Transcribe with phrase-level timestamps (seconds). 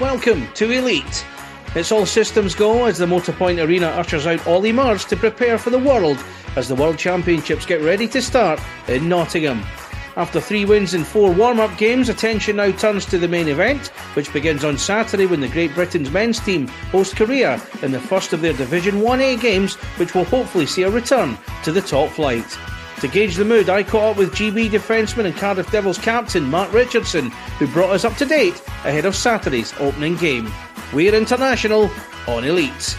[0.00, 1.26] Welcome to Elite.
[1.74, 5.70] It's all systems go as the Motorpoint Arena ushers out Ollie Murs to prepare for
[5.70, 9.60] the World as the World Championships get ready to start in Nottingham.
[10.16, 13.88] After three wins in four warm up games, attention now turns to the main event,
[14.14, 18.32] which begins on Saturday when the Great Britain's men's team host Korea in the first
[18.32, 22.56] of their Division 1A games, which will hopefully see a return to the top flight.
[23.00, 26.72] To gauge the mood, I caught up with GB defenceman and Cardiff Devils captain Mark
[26.72, 30.52] Richardson, who brought us up to date ahead of Saturday's opening game.
[30.92, 31.90] We're international
[32.26, 32.98] on Elite.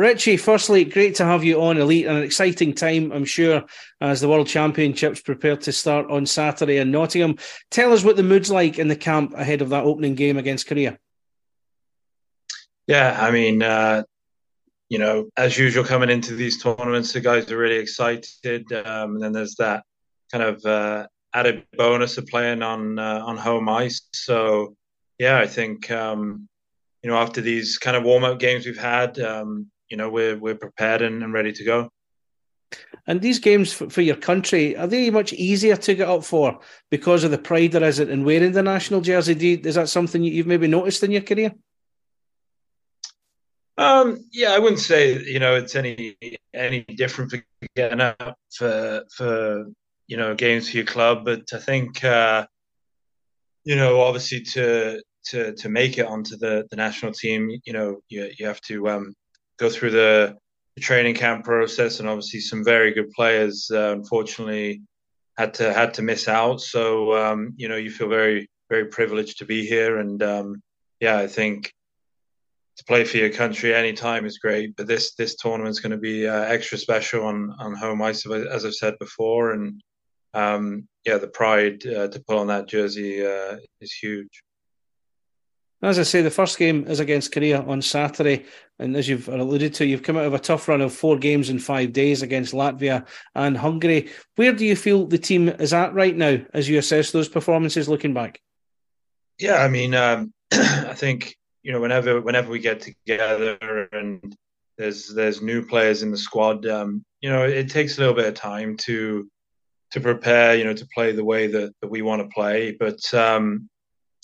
[0.00, 2.06] Richie, firstly, great to have you on Elite.
[2.06, 3.64] And an exciting time, I'm sure,
[4.00, 7.36] as the World Championships prepare to start on Saturday in Nottingham.
[7.70, 10.66] Tell us what the mood's like in the camp ahead of that opening game against
[10.66, 10.98] Korea.
[12.86, 14.04] Yeah, I mean, uh,
[14.88, 18.72] you know, as usual, coming into these tournaments, the guys are really excited.
[18.72, 19.84] Um, and then there's that
[20.32, 24.00] kind of uh, added bonus of playing on uh, on home ice.
[24.14, 24.76] So,
[25.18, 26.48] yeah, I think um,
[27.02, 30.38] you know after these kind of warm up games we've had, um, you know we're
[30.38, 31.90] we're prepared and, and ready to go.
[33.06, 36.60] And these games for, for, your country are they much easier to get up for
[36.90, 39.34] because of the pride there is in wearing the national jersey?
[39.34, 41.52] You, is that something you've maybe noticed in your career?
[43.76, 46.16] Um, yeah, I wouldn't say you know it's any
[46.52, 47.42] any different for
[47.74, 49.66] getting up for for
[50.06, 52.46] you know games for your club, but I think uh,
[53.64, 58.00] you know obviously to to to make it onto the the national team, you know
[58.08, 59.14] you you have to um,
[59.60, 60.36] go through the,
[60.74, 64.82] the, training camp process, and obviously some very good players uh, unfortunately
[65.36, 66.60] had to had to miss out.
[66.60, 70.62] So um, you know you feel very very privileged to be here, and um,
[71.00, 71.72] yeah, I think
[72.78, 74.74] to play for your country anytime is great.
[74.76, 78.26] But this this tournament is going to be uh, extra special on on home ice,
[78.26, 79.80] as I've said before, and
[80.34, 84.42] um, yeah, the pride uh, to put on that jersey uh, is huge.
[85.82, 88.44] As I say, the first game is against Korea on Saturday.
[88.78, 91.48] And as you've alluded to, you've come out of a tough run of four games
[91.48, 94.10] in five days against Latvia and Hungary.
[94.36, 97.88] Where do you feel the team is at right now as you assess those performances
[97.88, 98.40] looking back?
[99.38, 104.36] Yeah, I mean, um, I think you know whenever whenever we get together and
[104.76, 108.26] there's there's new players in the squad, um, you know, it takes a little bit
[108.26, 109.30] of time to
[109.92, 112.72] to prepare, you know, to play the way that, that we want to play.
[112.72, 113.68] But um,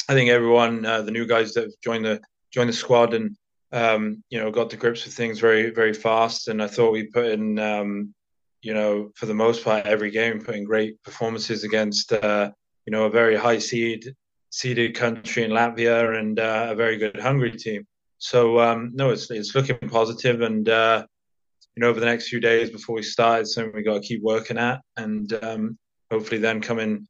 [0.09, 2.21] I think everyone, uh, the new guys that have joined the
[2.53, 3.37] joined the squad and
[3.73, 6.49] um, you know got to grips with things very very fast.
[6.49, 8.15] And I thought we put in, um,
[8.63, 12.51] you know, for the most part, every game, putting great performances against uh,
[12.87, 14.05] you know a very high seed
[14.51, 17.85] seeded country in Latvia and uh, a very good Hungary team.
[18.19, 21.05] So um, no, it's it's looking positive, and uh,
[21.75, 24.09] you know over the next few days before we start, it's something we got to
[24.09, 25.79] keep working at, and um,
[26.13, 27.09] hopefully then coming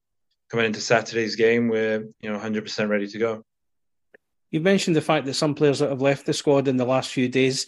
[0.51, 3.45] coming into Saturday's game, we're you know 100% ready to go.
[4.51, 7.11] You mentioned the fact that some players that have left the squad in the last
[7.13, 7.67] few days.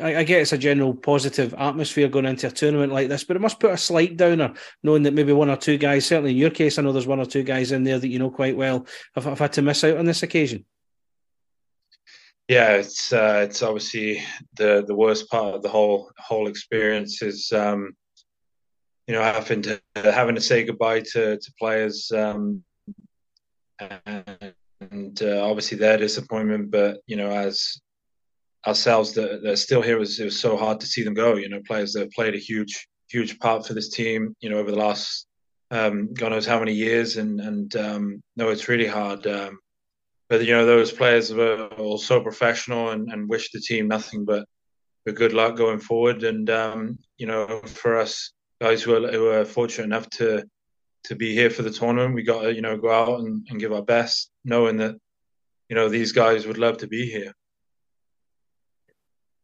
[0.00, 3.36] I, I get it's a general positive atmosphere going into a tournament like this, but
[3.36, 6.36] it must put a slight downer knowing that maybe one or two guys, certainly in
[6.36, 8.56] your case, I know there's one or two guys in there that you know quite
[8.56, 10.66] well, have, have had to miss out on this occasion.
[12.48, 14.22] Yeah, it's uh, it's obviously
[14.54, 17.94] the the worst part of the whole whole experience is um,
[19.08, 22.62] you know, having to having to say goodbye to to players, um,
[23.80, 26.70] and uh, obviously their disappointment.
[26.70, 27.80] But you know, as
[28.66, 29.96] ourselves that, are still here.
[29.96, 31.36] It was, it was so hard to see them go.
[31.36, 34.36] You know, players that have played a huge huge part for this team.
[34.40, 35.26] You know, over the last
[35.70, 39.26] um, God knows how many years, and and um, no, it's really hard.
[39.26, 39.58] Um,
[40.28, 44.26] but you know, those players were all so professional and, and wish the team nothing
[44.26, 44.44] but
[45.06, 46.24] but good luck going forward.
[46.24, 50.44] And um, you know, for us guys who are, who are fortunate enough to
[51.04, 53.60] to be here for the tournament, we got to you know go out and, and
[53.60, 54.96] give our best, knowing that
[55.68, 57.34] you know these guys would love to be here.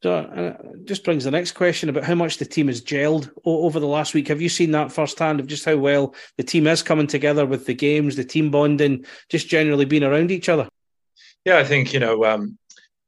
[0.02, 3.64] So, uh, just brings the next question about how much the team has gelled o-
[3.64, 4.28] over the last week.
[4.28, 7.64] Have you seen that firsthand of just how well the team is coming together with
[7.64, 10.68] the games, the team bonding, just generally being around each other?
[11.46, 12.58] Yeah, I think you know um,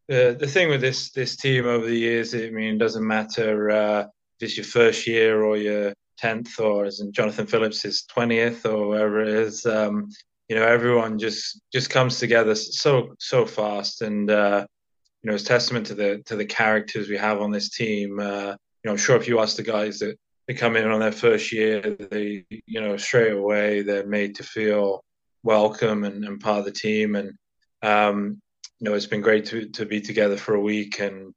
[0.09, 2.35] the the thing with this this team over the years.
[2.35, 4.07] I mean, it doesn't matter uh,
[4.41, 9.21] it's your first year or your tenth, or as in Jonathan Phillips' twentieth, or wherever
[9.21, 9.65] it is.
[9.67, 10.09] Um,
[10.49, 14.67] you know, everyone just just comes together so so fast, and uh,
[15.23, 18.21] you know, it's testament to the to the characters we have on this team.
[18.21, 20.17] Uh, you know, I'm sure if you ask the guys that
[20.47, 24.45] they come in on their first year, they you know straight away they're made to
[24.45, 25.03] feel
[25.43, 27.17] welcome and, and part of the team.
[27.17, 27.33] And
[27.83, 28.41] um,
[28.79, 31.35] you know, it's been great to to be together for a week and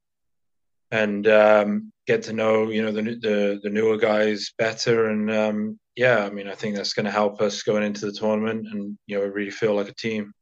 [0.91, 5.07] and um, get to know you know the the, the newer guys better.
[5.07, 8.11] And um, yeah, I mean, I think that's going to help us going into the
[8.11, 10.33] tournament and you know really feel like a team.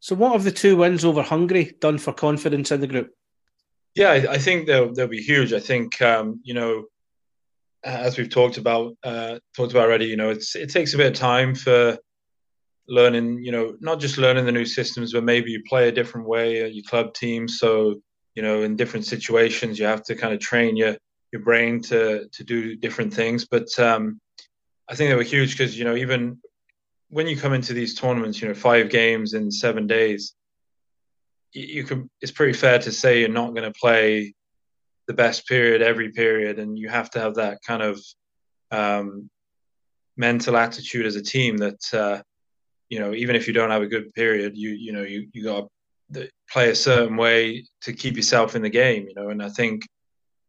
[0.00, 3.10] So, what have the two wins over Hungary done for confidence in the group?
[3.94, 5.52] Yeah, I, I think they'll they'll be huge.
[5.52, 6.84] I think um, you know,
[7.84, 11.12] as we've talked about uh, talked about already, you know, it's it takes a bit
[11.12, 11.98] of time for
[12.88, 13.44] learning.
[13.44, 16.62] You know, not just learning the new systems, but maybe you play a different way
[16.62, 17.46] at your club team.
[17.46, 18.00] So
[18.40, 20.96] you know, in different situations, you have to kind of train your
[21.30, 23.44] your brain to to do different things.
[23.44, 24.18] But um,
[24.88, 26.40] I think they were huge because you know even
[27.10, 30.32] when you come into these tournaments, you know, five games in seven days,
[31.52, 32.08] you, you can.
[32.22, 34.32] It's pretty fair to say you're not going to play
[35.06, 38.00] the best period every period, and you have to have that kind of
[38.70, 39.28] um,
[40.16, 42.22] mental attitude as a team that uh,
[42.88, 45.44] you know, even if you don't have a good period, you you know, you you
[45.44, 45.66] got to
[46.50, 49.06] play a certain way to keep yourself in the game.
[49.08, 49.82] You know, and I think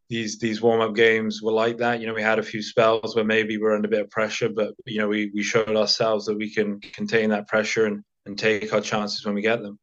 [0.10, 2.02] these these warm up games were like that.
[2.02, 4.50] You know, we had a few spells where maybe we're under a bit of pressure,
[4.50, 8.38] but you know, we we showed ourselves that we can contain that pressure and and
[8.38, 9.80] take our chances when we get them.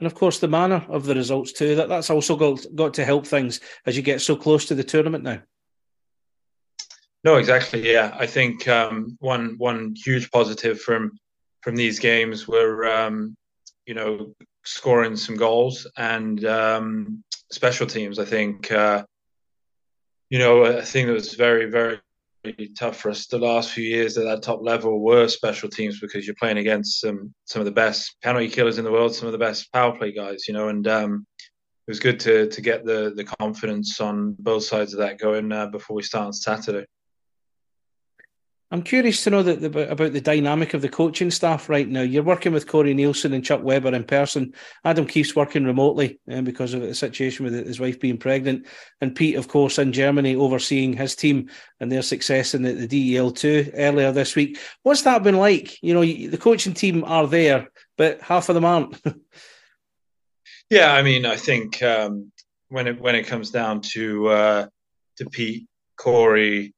[0.00, 1.74] And of course, the manner of the results too.
[1.76, 4.84] That that's also got got to help things as you get so close to the
[4.84, 5.42] tournament now.
[7.24, 7.92] No, exactly.
[7.92, 11.12] Yeah, I think um, one one huge positive from
[11.60, 13.36] from these games were um,
[13.86, 18.18] you know scoring some goals and um, special teams.
[18.18, 19.04] I think uh,
[20.30, 22.00] you know a thing that was very very
[22.76, 26.26] tough for us the last few years at that top level were special teams because
[26.26, 29.32] you're playing against some some of the best penalty killers in the world, some of
[29.32, 30.48] the best power play guys.
[30.48, 34.64] You know, and um, it was good to to get the the confidence on both
[34.64, 36.86] sides of that going uh, before we start on Saturday.
[38.72, 42.00] I'm curious to know that about the dynamic of the coaching staff right now.
[42.00, 44.54] You're working with Corey Neilson and Chuck Weber in person.
[44.82, 48.66] Adam keeps working remotely um, because of the situation with his wife being pregnant,
[49.02, 53.14] and Pete, of course, in Germany overseeing his team and their success in the, the
[53.14, 54.58] DEL2 earlier this week.
[54.84, 55.76] What's that been like?
[55.82, 58.98] You know, the coaching team are there, but half of them aren't.
[60.70, 62.32] yeah, I mean, I think um,
[62.70, 64.66] when it when it comes down to uh,
[65.18, 66.72] to Pete, Corey.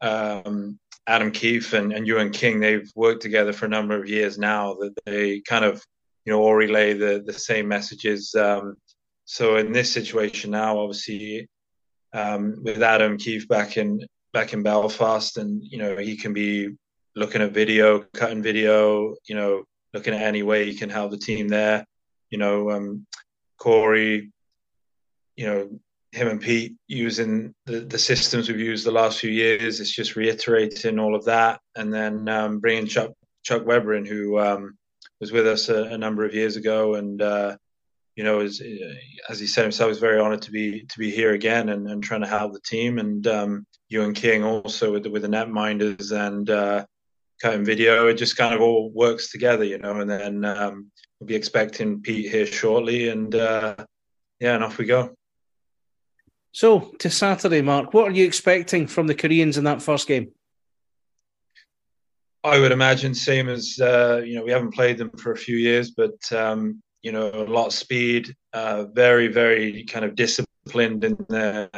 [0.00, 4.38] Um, Adam Keefe and, and Euan King, they've worked together for a number of years
[4.38, 4.74] now.
[4.74, 5.84] That they kind of,
[6.24, 8.34] you know, all relay the the same messages.
[8.34, 8.76] Um,
[9.24, 11.48] so in this situation now, obviously,
[12.12, 14.00] um, with Adam Keefe back in
[14.32, 16.70] back in Belfast, and you know, he can be
[17.16, 21.18] looking at video, cutting video, you know, looking at any way he can help the
[21.18, 21.84] team there.
[22.30, 23.06] You know, um,
[23.58, 24.32] Corey,
[25.36, 25.80] you know,
[26.14, 29.80] him and Pete using the, the systems we've used the last few years.
[29.80, 33.10] It's just reiterating all of that, and then um, bringing Chuck
[33.42, 34.78] Chuck Weber in, who um,
[35.20, 37.56] was with us a, a, number of years ago, and uh,
[38.16, 38.62] you know, as
[39.28, 42.02] as he said himself, was very honoured to be to be here again and, and
[42.02, 42.98] trying to help the team.
[42.98, 46.86] And um, Euan King also with the, with the netminders and uh,
[47.42, 48.06] cutting video.
[48.06, 50.00] It just kind of all works together, you know.
[50.00, 53.76] And then um, we'll be expecting Pete here shortly, and uh,
[54.40, 55.14] yeah, and off we go.
[56.54, 60.30] So, to Saturday, Mark, what are you expecting from the Koreans in that first game?
[62.44, 65.56] I would imagine same as uh, you know we haven't played them for a few
[65.56, 71.02] years, but um, you know a lot of speed, uh, very very kind of disciplined
[71.02, 71.68] in their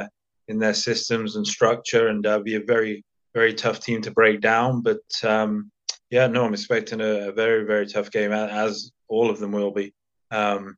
[0.48, 3.02] in their systems and structure, and uh, be a very
[3.32, 4.82] very tough team to break down.
[4.82, 5.70] But um,
[6.10, 9.72] yeah, no, I'm expecting a, a, very very tough game, as all of them will
[9.72, 9.94] be.
[10.30, 10.76] Um,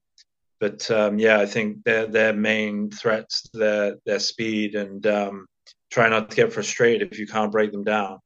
[0.60, 5.46] but um, yeah, I think their their main threats their their speed and um,
[5.90, 8.18] try not to get frustrated if you can't break them down.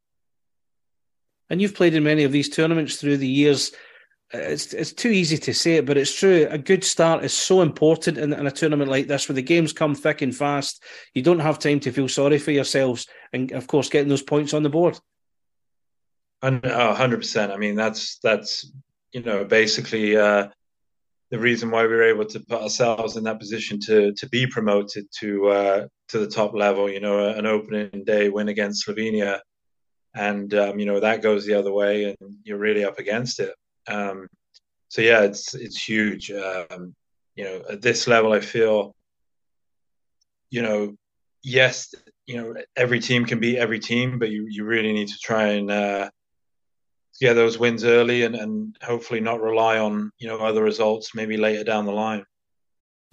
[1.51, 3.73] And you've played in many of these tournaments through the years.
[4.33, 6.49] It's it's too easy to say it, but it's true.
[6.51, 9.75] A good start is so important in, in a tournament like this, where the games
[9.75, 10.83] come thick and fast.
[11.13, 14.55] You don't have time to feel sorry for yourselves, and of course, getting those points
[14.55, 14.99] on the board.
[16.95, 17.53] hundred percent.
[17.53, 18.73] I mean, that's that's
[19.13, 20.49] you know basically uh,
[21.33, 24.47] the reason why we were able to put ourselves in that position to to be
[24.47, 26.91] promoted to uh, to the top level.
[26.91, 29.41] You know, an opening day win against Slovenia,
[30.15, 33.55] and um, you know that goes the other way, and you're really up against it.
[33.89, 34.29] Um,
[34.89, 36.31] so yeah, it's it's huge.
[36.31, 36.95] Um,
[37.35, 38.95] you know, at this level, I feel,
[40.51, 40.95] you know,
[41.43, 41.95] yes,
[42.27, 45.45] you know, every team can beat every team, but you you really need to try
[45.53, 46.11] and uh,
[47.23, 51.37] get those wins early and, and hopefully not rely on you know other results maybe
[51.37, 52.25] later down the line.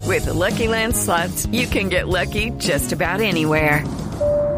[0.04, 3.86] With the Lucky Land slots, you can get lucky just about anywhere.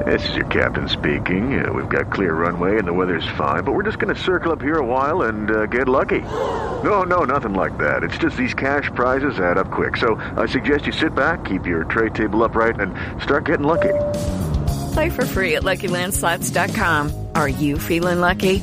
[0.07, 1.65] This is your captain speaking.
[1.65, 4.51] Uh, we've got clear runway and the weather's fine, but we're just going to circle
[4.51, 6.21] up here a while and uh, get lucky.
[6.21, 8.03] No, no, nothing like that.
[8.03, 9.97] It's just these cash prizes add up quick.
[9.97, 13.93] So I suggest you sit back, keep your tray table upright, and start getting lucky.
[14.95, 17.29] Play for free at LuckyLandSlots.com.
[17.35, 18.63] Are you feeling lucky?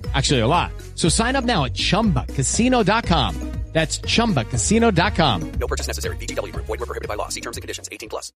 [0.13, 0.71] Actually, a lot.
[0.95, 3.51] So sign up now at ChumbaCasino.com.
[3.73, 5.51] That's ChumbaCasino.com.
[5.53, 6.17] No purchase necessary.
[6.17, 6.51] VGW.
[6.53, 7.29] Void were prohibited by law.
[7.29, 7.87] See terms and conditions.
[7.91, 8.33] 18 plus.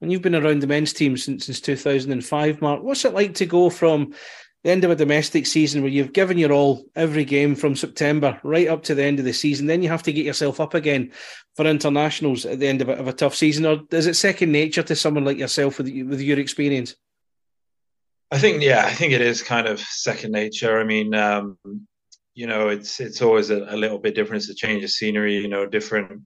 [0.00, 2.82] And you've been around the men's team since, since 2005, Mark.
[2.82, 4.14] What's it like to go from
[4.64, 8.38] the end of a domestic season where you've given your all every game from September
[8.44, 9.66] right up to the end of the season?
[9.66, 11.10] Then you have to get yourself up again
[11.56, 13.64] for internationals at the end of a, of a tough season.
[13.64, 16.94] Or is it second nature to someone like yourself with, with your experience?
[18.30, 20.78] I think, yeah, I think it is kind of second nature.
[20.78, 21.58] I mean, um,
[22.34, 24.42] you know, it's it's always a, a, little bit different.
[24.42, 26.22] It's a change of scenery, you know, different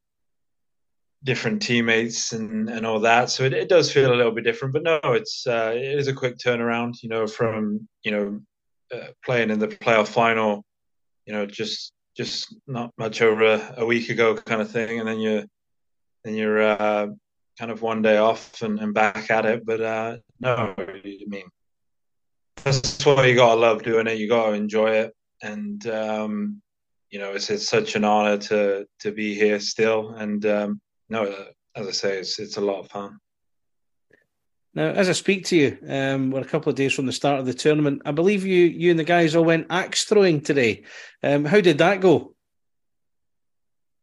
[1.24, 3.30] different teammates and, and all that.
[3.30, 4.74] So it, it does feel a little bit different.
[4.74, 8.40] But no, it's uh, it is a quick turnaround, you know, from you know
[8.92, 10.64] uh, playing in the playoff final,
[11.24, 15.18] you know, just just not much over a, week ago, kind of thing, and then
[15.20, 15.46] you
[16.24, 17.06] then you're uh,
[17.58, 19.64] kind of one day off and, and back at it.
[19.64, 21.44] But uh, no, I mean
[22.56, 24.18] that's why you gotta love doing it.
[24.18, 26.62] You gotta enjoy it, and um,
[27.10, 30.10] you know it's it's such an honor to to be here still.
[30.10, 33.18] And um, no, as I say, it's it's a lot of fun.
[34.74, 37.38] Now, as I speak to you, um, we're a couple of days from the start
[37.38, 38.02] of the tournament.
[38.06, 40.84] I believe you you and the guys all went axe throwing today.
[41.22, 42.34] Um, how did that go?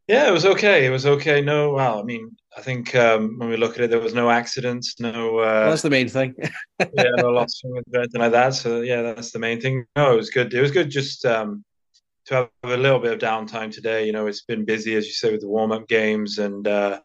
[0.06, 0.86] Yeah, it was okay.
[0.86, 1.40] It was okay.
[1.40, 4.28] No, well, I mean, I think um, when we look at it, there was no
[4.28, 5.38] accidents, no.
[5.38, 6.34] Uh, well, that's the main thing.
[6.80, 8.54] yeah, no loss or anything like that.
[8.54, 9.86] So yeah, that's the main thing.
[9.94, 10.52] No, it was good.
[10.52, 11.64] It was good just um,
[12.26, 14.04] to have a little bit of downtime today.
[14.04, 17.00] You know, it's been busy as you say with the warm up games and uh,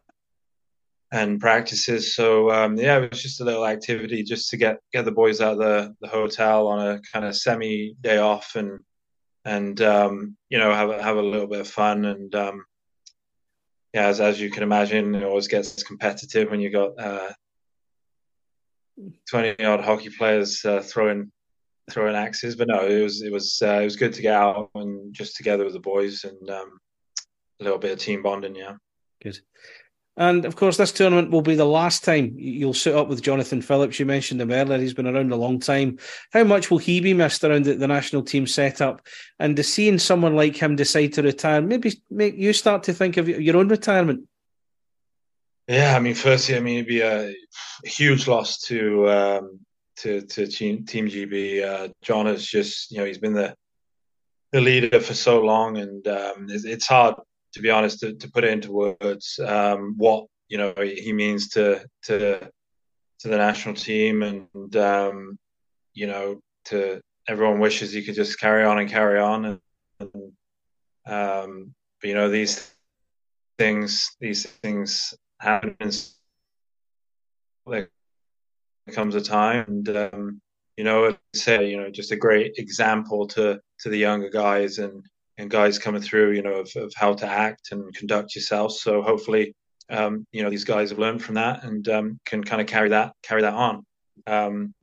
[1.12, 2.14] and practices.
[2.16, 5.40] So um, yeah, it was just a little activity just to get get the boys
[5.40, 8.80] out of the the hotel on a kind of semi day off and
[9.44, 12.64] and um, you know have a, have a little bit of fun and um,
[13.96, 17.32] yeah, as, as you can imagine, it always gets competitive when you've got uh,
[19.26, 21.32] twenty odd hockey players uh, throwing
[21.90, 22.56] throwing axes.
[22.56, 25.36] But no, it was it was uh, it was good to get out and just
[25.36, 26.78] together with the boys and um,
[27.58, 28.54] a little bit of team bonding.
[28.54, 28.74] Yeah,
[29.22, 29.38] good.
[30.18, 33.60] And of course, this tournament will be the last time you'll sit up with Jonathan
[33.60, 33.98] Phillips.
[33.98, 35.98] You mentioned him earlier; he's been around a long time.
[36.32, 39.06] How much will he be missed around the, national team setup?
[39.38, 43.18] And to seeing someone like him decide to retire, maybe make you start to think
[43.18, 44.26] of your own retirement.
[45.68, 47.34] Yeah, I mean, firstly, I mean, it'd be a
[47.84, 49.60] huge loss to um,
[49.96, 51.62] to to Team GB.
[51.62, 53.54] Uh, John is just, you know, he's been the
[54.52, 57.16] the leader for so long, and um, it's, it's hard
[57.56, 61.48] to be honest, to, to put it into words, um, what you know he means
[61.48, 62.38] to to
[63.20, 65.38] to the national team, and um,
[65.94, 69.60] you know, to everyone wishes he could just carry on and carry on, and,
[70.00, 70.32] and
[71.06, 72.74] um, but you know these
[73.56, 75.76] things, these things happen.
[77.66, 77.88] There
[78.92, 80.42] comes a time, and um,
[80.76, 85.02] you know, say you know, just a great example to to the younger guys and
[85.38, 88.72] and guys coming through, you know, of, of how to act and conduct yourself.
[88.72, 89.54] So hopefully,
[89.88, 92.88] um, you know these guys have learned from that and um, can kind of carry
[92.90, 93.84] that carry that on.
[94.26, 94.74] Um,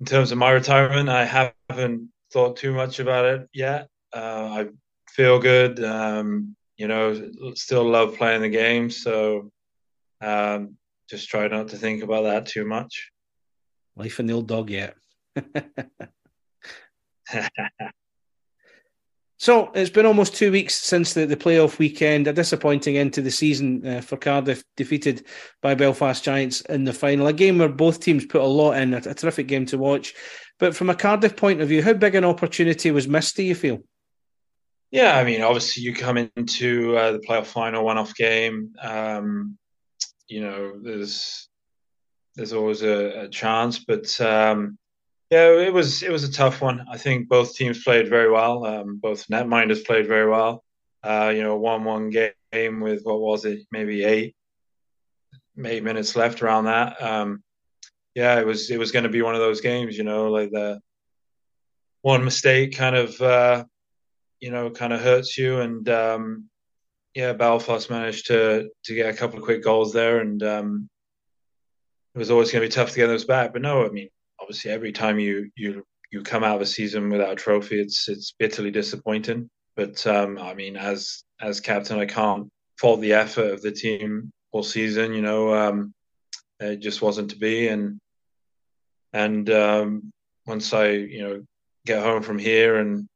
[0.00, 3.88] in terms of my retirement, I haven't thought too much about it yet.
[4.12, 4.66] Uh, I
[5.10, 5.82] feel good.
[5.82, 9.50] Um, you know, still love playing the game, so
[10.20, 10.76] um,
[11.08, 13.10] just try not to think about that too much.
[13.96, 14.96] Life in the old dog yet.
[19.42, 22.28] So it's been almost two weeks since the, the playoff weekend.
[22.28, 25.26] A disappointing end to the season uh, for Cardiff, defeated
[25.60, 27.26] by Belfast Giants in the final.
[27.26, 30.14] A game where both teams put a lot in, a, a terrific game to watch.
[30.60, 33.56] But from a Cardiff point of view, how big an opportunity was missed, do you
[33.56, 33.80] feel?
[34.92, 38.74] Yeah, I mean, obviously you come into uh, the playoff final one-off game.
[38.80, 39.58] Um,
[40.28, 41.48] you know, there's
[42.36, 44.78] there's always a, a chance, but um,
[45.32, 46.84] yeah, it was it was a tough one.
[46.90, 48.66] I think both teams played very well.
[48.66, 50.62] Um, both netminders played very well.
[51.02, 54.36] Uh, you know, one-one game with what was it, maybe eight
[55.64, 57.02] eight minutes left around that.
[57.02, 57.42] Um,
[58.14, 59.96] yeah, it was it was going to be one of those games.
[59.96, 60.82] You know, like the
[62.02, 63.64] one mistake kind of uh,
[64.38, 66.50] you know kind of hurts you, and um,
[67.14, 70.90] yeah, Belfast managed to to get a couple of quick goals there, and um,
[72.14, 73.54] it was always going to be tough to get those back.
[73.54, 74.10] But no, I mean
[74.42, 78.08] obviously every time you you you come out of a season without a trophy, it's
[78.08, 79.48] it's bitterly disappointing.
[79.76, 84.30] But um, I mean, as as captain, I can't fault the effort of the team
[84.50, 85.14] all season.
[85.14, 85.94] You know, um,
[86.60, 87.98] it just wasn't to be, and
[89.12, 90.12] and um,
[90.46, 91.44] once I you know
[91.86, 93.08] get home from here, and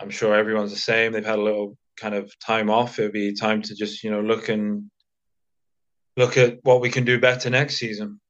[0.00, 1.12] I'm sure everyone's the same.
[1.12, 2.98] They've had a little kind of time off.
[2.98, 4.90] It'll be time to just you know look and
[6.16, 8.20] look at what we can do better next season.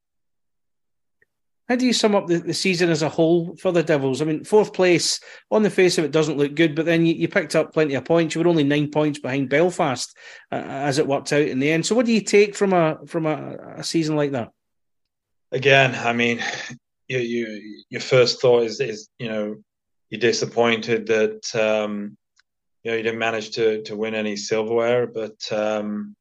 [1.68, 4.20] How do you sum up the, the season as a whole for the Devils?
[4.20, 7.14] I mean, fourth place on the face of it doesn't look good, but then you,
[7.14, 8.34] you picked up plenty of points.
[8.34, 10.14] You were only nine points behind Belfast
[10.50, 11.86] uh, as it worked out in the end.
[11.86, 14.50] So, what do you take from a from a, a season like that?
[15.52, 16.42] Again, I mean,
[17.08, 19.56] you, you, your first thought is is you know
[20.10, 22.16] you're disappointed that um,
[22.82, 26.16] you know you didn't manage to to win any silverware, but um,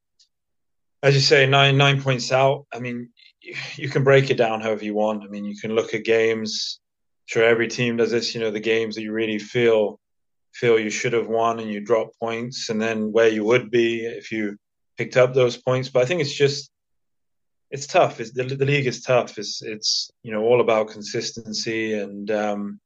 [1.01, 2.67] as you say, nine nine points out.
[2.71, 3.09] I mean,
[3.75, 5.23] you can break it down however you want.
[5.23, 6.79] I mean, you can look at games.
[7.25, 8.33] Sure, every team does this.
[8.35, 9.99] You know, the games that you really feel
[10.53, 14.05] feel you should have won and you drop points, and then where you would be
[14.05, 14.57] if you
[14.97, 15.89] picked up those points.
[15.89, 16.71] But I think it's just
[17.69, 18.19] it's tough.
[18.19, 19.37] It's, the, the league is tough.
[19.37, 22.79] It's it's you know all about consistency and um,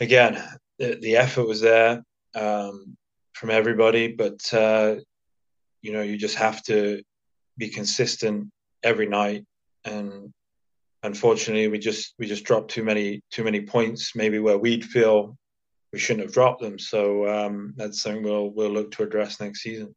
[0.00, 0.42] again
[0.78, 2.02] the, the effort was there
[2.34, 2.96] um,
[3.32, 4.96] from everybody, but uh,
[5.82, 7.02] you know you just have to
[7.56, 8.50] be consistent
[8.84, 9.44] every night,
[9.84, 10.32] and
[11.02, 14.14] unfortunately, we just we just dropped too many too many points.
[14.14, 15.36] Maybe where we'd feel
[15.92, 16.78] we shouldn't have dropped them.
[16.78, 19.94] So um, that's something we'll we'll look to address next season.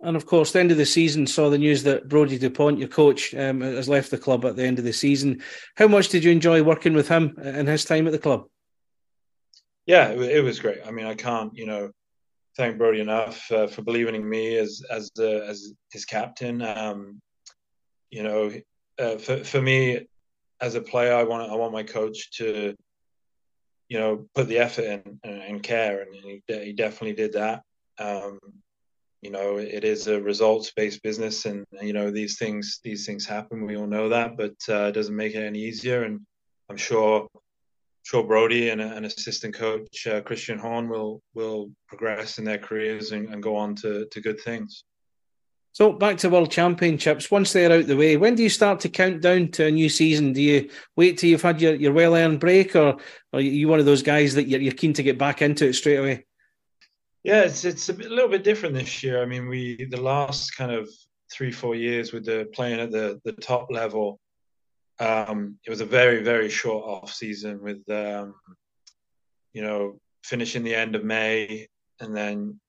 [0.00, 2.88] And of course, the end of the season saw the news that Brodie Dupont, your
[2.88, 5.42] coach, um, has left the club at the end of the season.
[5.76, 8.44] How much did you enjoy working with him and his time at the club?
[9.86, 10.78] Yeah, it, was great.
[10.86, 11.90] I mean, I can't, you know,
[12.56, 16.62] thank Brodie enough uh, for believing in me as as the as his captain.
[16.62, 17.20] Um,
[18.14, 18.52] you know,
[19.00, 20.06] uh, for for me
[20.60, 22.76] as a player, I want I want my coach to,
[23.88, 27.62] you know, put the effort in and, and care, and he, he, definitely did that.
[27.98, 28.38] Um,
[29.20, 33.26] you know, it is a results based business, and you know these things these things
[33.26, 33.66] happen.
[33.66, 36.04] We all know that, but uh, it doesn't make it any easier.
[36.04, 36.20] And
[36.70, 37.26] I'm sure
[38.04, 43.10] sure Brodie and an assistant coach uh, Christian Horn will will progress in their careers
[43.10, 44.84] and, and go on to to good things.
[45.74, 47.32] So back to World Championships.
[47.32, 49.88] Once they're out the way, when do you start to count down to a new
[49.88, 50.32] season?
[50.32, 52.92] Do you wait till you've had your, your well earned break, or,
[53.32, 55.66] or are you one of those guys that you're, you're, keen to get back into
[55.66, 56.26] it straight away?
[57.24, 59.20] Yeah, it's it's a, bit, little bit different this year.
[59.20, 60.88] I mean, we the last kind of
[61.32, 64.20] three four years with the playing at the the top level,
[65.00, 68.36] um, it was a very very short off season with um,
[69.52, 71.66] you know finishing the end of May
[71.98, 72.60] and then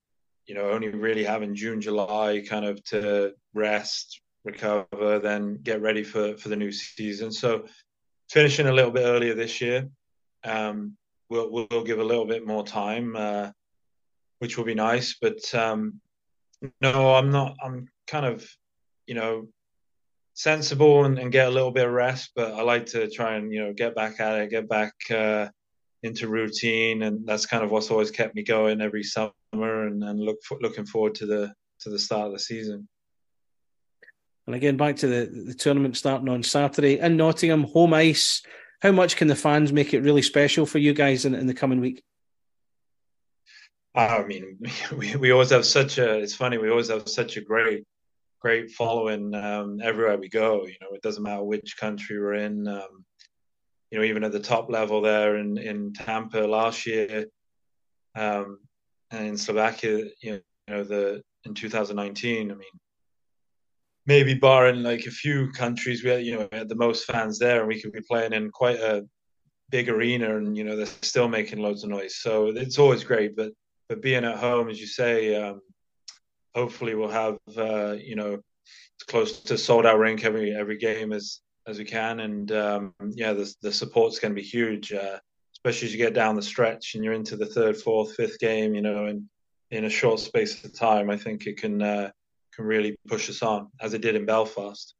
[0.47, 6.03] you know, only really having June, July kind of to rest, recover, then get ready
[6.03, 7.31] for for the new season.
[7.31, 7.65] So
[8.29, 9.89] finishing a little bit earlier this year,
[10.43, 10.95] um,
[11.29, 13.51] we'll we'll give a little bit more time, uh,
[14.39, 15.15] which will be nice.
[15.19, 15.99] But um,
[16.81, 17.55] no, I'm not.
[17.63, 18.47] I'm kind of,
[19.07, 19.47] you know,
[20.33, 22.31] sensible and, and, get a little bit of rest.
[22.35, 24.93] But I like to try and you know get back at it, get back.
[25.09, 25.49] Uh,
[26.05, 29.31] into routine, and that's kind of what's always kept me going every summer,
[29.63, 32.87] and, and look for, looking forward to the to the start of the season.
[34.47, 38.43] And again, back to the, the tournament starting on Saturday in Nottingham, home ice.
[38.81, 41.53] How much can the fans make it really special for you guys in, in the
[41.53, 42.03] coming week?
[43.95, 44.59] I mean,
[44.95, 46.19] we, we always have such a.
[46.19, 46.57] It's funny.
[46.57, 47.85] We always have such a great,
[48.39, 50.65] great following um, everywhere we go.
[50.65, 52.67] You know, it doesn't matter which country we're in.
[52.67, 53.05] Um,
[53.89, 57.25] you know, even at the top level there in in Tampere last year,
[58.15, 58.59] um,
[59.11, 62.51] and in Slovakia, you know, the in 2019.
[62.51, 62.67] I mean,
[64.05, 67.59] maybe barring like a few countries, we had, you know had the most fans there,
[67.59, 69.05] and we could be playing in quite a
[69.69, 72.17] big arena, and you know they're still making loads of noise.
[72.17, 73.51] So it's always great, but
[73.89, 75.61] but being at home, as you say, um,
[76.53, 81.13] hopefully we'll have uh, you know as close to sold out rink every every game
[81.13, 85.19] as as we can, and um, yeah, the the support's going to be huge, uh,
[85.65, 88.75] especially as you get down the stretch and you're into the third, fourth, fifth game,
[88.75, 89.23] you know, and
[89.71, 92.11] in a short space of time, I think it can uh,
[92.53, 94.93] can really push us on, as it did in Belfast.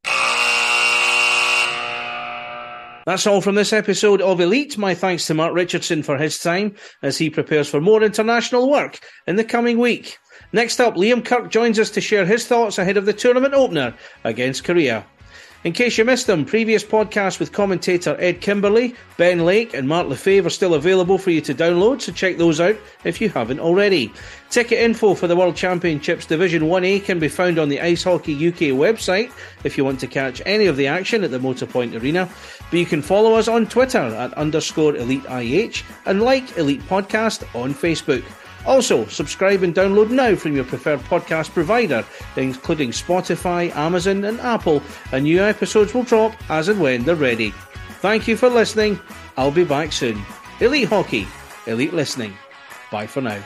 [3.06, 4.76] That's all from this episode of Elite.
[4.76, 6.74] My thanks to Mark Richardson for his time
[7.04, 10.18] as he prepares for more international work in the coming week.
[10.52, 13.96] Next up, Liam Kirk joins us to share his thoughts ahead of the tournament opener
[14.24, 15.06] against Korea.
[15.66, 20.08] In case you missed them, previous podcasts with commentator Ed Kimberley, Ben Lake, and Mark
[20.08, 23.60] Lefebvre are still available for you to download, so check those out if you haven't
[23.60, 24.14] already.
[24.52, 28.36] Ticket info for the World Championships Division 1A can be found on the Ice Hockey
[28.48, 29.32] UK website
[29.64, 32.30] if you want to catch any of the action at the Motorpoint Arena.
[32.70, 37.44] But you can follow us on Twitter at underscore Elite IH and like Elite Podcast
[37.56, 38.24] on Facebook.
[38.66, 42.04] Also, subscribe and download now from your preferred podcast provider,
[42.36, 47.52] including Spotify, Amazon, and Apple, and new episodes will drop as and when they're ready.
[48.02, 49.00] Thank you for listening.
[49.38, 50.22] I'll be back soon.
[50.60, 51.28] Elite Hockey,
[51.68, 52.34] Elite Listening.
[52.92, 53.42] Bye for now.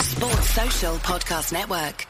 [0.00, 2.09] Sports Social Podcast Network.